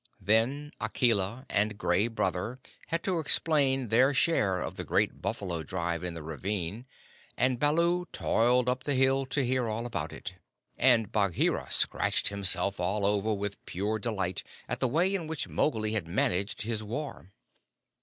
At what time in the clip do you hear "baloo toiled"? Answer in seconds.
7.59-8.67